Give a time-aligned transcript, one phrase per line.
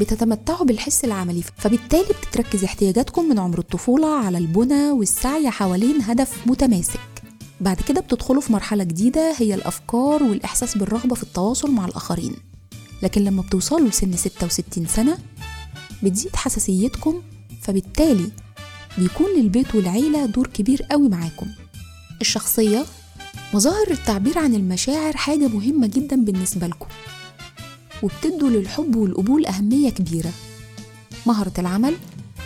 [0.00, 7.00] بتتمتعوا بالحس العملي فبالتالي بتتركز احتياجاتكم من عمر الطفولة على البنى والسعي حوالين هدف متماسك.
[7.60, 12.34] بعد كده بتدخلوا في مرحلة جديدة هي الأفكار والإحساس بالرغبة في التواصل مع الآخرين.
[13.02, 15.18] لكن لما بتوصلوا لسن 66 سنة
[16.02, 17.22] بتزيد حساسيتكم
[17.62, 18.30] فبالتالي
[18.98, 21.46] بيكون للبيت والعيلة دور كبير قوي معاكم.
[22.20, 22.84] الشخصية
[23.54, 26.86] مظاهر التعبير عن المشاعر حاجة مهمة جدا بالنسبة لكم.
[28.02, 30.32] وبتدوا للحب والقبول أهمية كبيرة.
[31.26, 31.94] مهرة العمل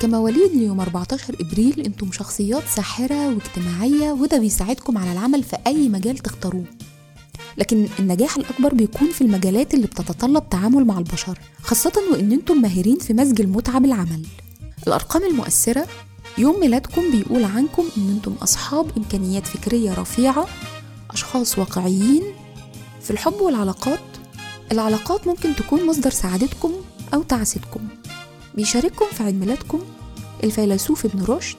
[0.00, 6.18] كمواليد ليوم 14 إبريل أنتم شخصيات ساحرة واجتماعية وده بيساعدكم على العمل في أي مجال
[6.18, 6.64] تختاروه.
[7.58, 12.98] لكن النجاح الأكبر بيكون في المجالات اللي بتتطلب تعامل مع البشر خاصة وإن أنتم ماهرين
[12.98, 14.26] في مزج المتعة بالعمل.
[14.86, 15.86] الأرقام المؤثرة
[16.38, 20.46] يوم ميلادكم بيقول عنكم إن أنتم أصحاب إمكانيات فكرية رفيعة
[21.10, 22.22] أشخاص واقعيين
[23.02, 24.00] في الحب والعلاقات
[24.72, 26.72] العلاقات ممكن تكون مصدر سعادتكم
[27.14, 27.80] أو تعاستكم
[28.54, 29.80] بيشارككم في عيد ميلادكم
[30.44, 31.58] الفيلسوف ابن رشد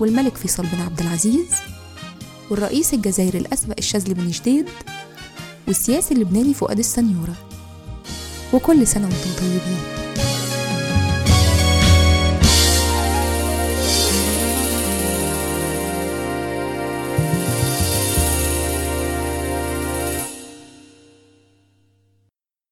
[0.00, 1.48] والملك فيصل بن عبد العزيز
[2.50, 4.68] والرئيس الجزائري الأسبق الشاذلي بن جديد
[5.68, 7.34] والسياسي اللبناني فؤاد السنيورة.
[8.52, 10.01] وكل سنة وأنتم طيبين.